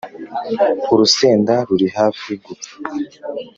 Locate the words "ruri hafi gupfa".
1.67-2.73